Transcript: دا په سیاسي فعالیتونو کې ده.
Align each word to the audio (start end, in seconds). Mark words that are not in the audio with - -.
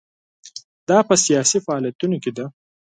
دا 0.89 0.99
په 1.07 1.15
سیاسي 1.25 1.59
فعالیتونو 1.65 2.17
کې 2.23 2.31
ده. 2.37 2.45